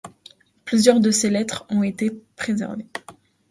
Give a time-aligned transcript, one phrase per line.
[0.65, 2.87] Plusieurs de ses lettres ont été préservés.